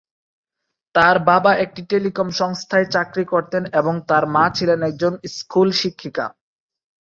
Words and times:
তাঁর 0.95 1.15
বাবা 1.29 1.51
একটি 1.65 1.81
টেলিকম 1.89 2.27
সংস্থায় 2.39 2.87
চাকরি 2.91 3.25
করতেন 3.25 3.63
এবং 3.79 3.93
তাঁর 4.09 4.23
মা 4.35 4.45
ছিলেন 4.57 4.79
একজন 4.89 5.13
স্কুল 5.35 5.69
শিক্ষিকা। 5.81 6.25